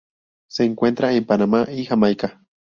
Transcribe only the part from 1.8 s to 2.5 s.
Jamaica.